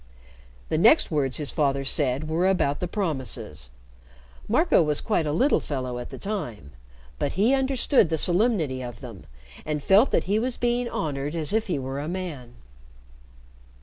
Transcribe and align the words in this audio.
The 0.69 0.79
next 0.79 1.11
words 1.11 1.37
his 1.37 1.51
father 1.51 1.85
said 1.85 2.27
were 2.27 2.47
about 2.49 2.79
the 2.79 2.87
promises. 2.87 3.69
Marco 4.47 4.81
was 4.81 4.99
quite 4.99 5.27
a 5.27 5.31
little 5.31 5.59
fellow 5.59 5.99
at 5.99 6.09
the 6.09 6.17
time, 6.17 6.71
but 7.19 7.33
he 7.33 7.53
understood 7.53 8.09
the 8.09 8.17
solemnity 8.17 8.81
of 8.81 9.01
them, 9.01 9.27
and 9.63 9.83
felt 9.83 10.09
that 10.09 10.23
he 10.23 10.39
was 10.39 10.57
being 10.57 10.89
honored 10.89 11.35
as 11.35 11.53
if 11.53 11.67
he 11.67 11.77
were 11.77 11.99
a 11.99 12.07
man. 12.07 12.55